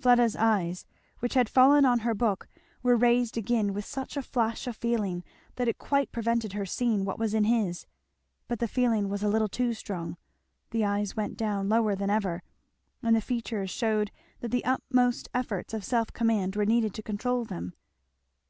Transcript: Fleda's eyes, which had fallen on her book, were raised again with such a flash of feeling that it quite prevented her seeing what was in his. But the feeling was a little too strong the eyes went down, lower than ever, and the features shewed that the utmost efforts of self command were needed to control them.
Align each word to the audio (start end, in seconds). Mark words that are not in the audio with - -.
Fleda's 0.00 0.34
eyes, 0.34 0.86
which 1.18 1.34
had 1.34 1.50
fallen 1.50 1.84
on 1.84 1.98
her 1.98 2.14
book, 2.14 2.48
were 2.82 2.96
raised 2.96 3.36
again 3.36 3.74
with 3.74 3.84
such 3.84 4.16
a 4.16 4.22
flash 4.22 4.66
of 4.66 4.74
feeling 4.74 5.22
that 5.56 5.68
it 5.68 5.76
quite 5.76 6.10
prevented 6.10 6.54
her 6.54 6.64
seeing 6.64 7.04
what 7.04 7.18
was 7.18 7.34
in 7.34 7.44
his. 7.44 7.84
But 8.48 8.58
the 8.58 8.68
feeling 8.68 9.10
was 9.10 9.22
a 9.22 9.28
little 9.28 9.50
too 9.50 9.74
strong 9.74 10.16
the 10.70 10.86
eyes 10.86 11.14
went 11.14 11.36
down, 11.36 11.68
lower 11.68 11.94
than 11.94 12.08
ever, 12.08 12.42
and 13.02 13.14
the 13.14 13.20
features 13.20 13.68
shewed 13.68 14.10
that 14.40 14.48
the 14.48 14.64
utmost 14.64 15.28
efforts 15.34 15.74
of 15.74 15.84
self 15.84 16.10
command 16.10 16.56
were 16.56 16.64
needed 16.64 16.94
to 16.94 17.02
control 17.02 17.44
them. 17.44 17.74